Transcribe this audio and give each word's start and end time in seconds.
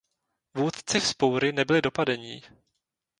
Vůdci 0.53 0.99
vzpoury 0.99 1.51
nebyli 1.51 1.81
dopadení. 1.81 2.43